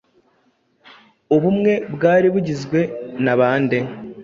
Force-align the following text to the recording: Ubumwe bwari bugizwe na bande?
Ubumwe 1.35 1.73
bwari 1.93 2.27
bugizwe 2.33 2.79
na 3.23 3.33
bande? 3.39 3.77